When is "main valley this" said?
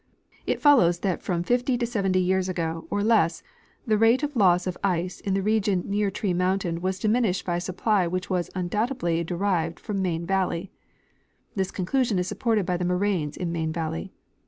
10.01-11.69